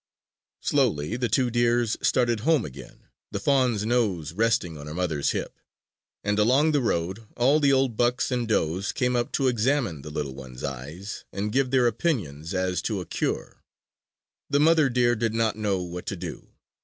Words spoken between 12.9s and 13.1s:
a